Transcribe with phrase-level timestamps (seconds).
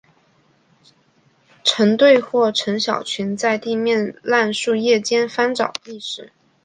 [1.63, 6.31] 成对或成小群在地面烂树叶间翻找觅食。